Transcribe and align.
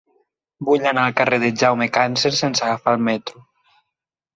Vull 0.69 0.87
anar 0.93 1.03
al 1.09 1.13
carrer 1.21 1.39
de 1.45 1.53
Jaume 1.65 1.91
Càncer 2.01 2.35
sense 2.43 2.67
agafar 2.71 2.99
el 3.01 3.09
metro. 3.13 3.49